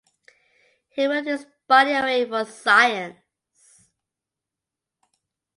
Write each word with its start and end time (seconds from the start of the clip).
He 0.89 1.07
willed 1.07 1.27
his 1.27 1.45
body 1.67 1.93
away 1.93 2.27
for 2.27 2.43
science. 2.43 3.85